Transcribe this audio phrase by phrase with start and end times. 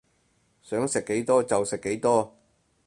[0.63, 2.35] 想食幾多就食幾多